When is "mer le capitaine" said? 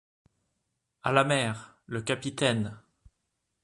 1.23-2.79